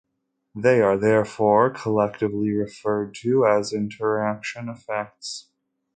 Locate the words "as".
3.45-3.71